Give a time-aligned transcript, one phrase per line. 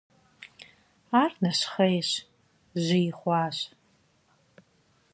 [1.21, 2.09] Ар нэщхъейщ,
[2.83, 3.57] жьыи хъуащ.